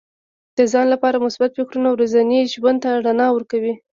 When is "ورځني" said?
1.91-2.41